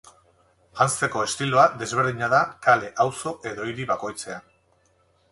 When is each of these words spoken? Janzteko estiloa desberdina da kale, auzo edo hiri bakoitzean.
Janzteko 0.77 1.19
estiloa 1.25 1.65
desberdina 1.81 2.29
da 2.31 2.39
kale, 2.67 2.89
auzo 3.05 3.33
edo 3.51 3.67
hiri 3.73 3.85
bakoitzean. 3.93 4.49